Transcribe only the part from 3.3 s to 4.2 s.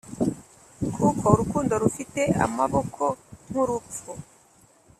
nk’urupfu;